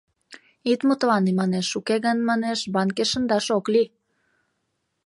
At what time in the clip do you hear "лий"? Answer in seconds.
3.73-3.87